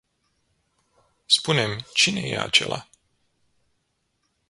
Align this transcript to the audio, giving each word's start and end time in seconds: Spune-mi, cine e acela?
Spune-mi, 1.27 1.85
cine 1.93 2.21
e 2.27 2.35
acela? 2.39 2.89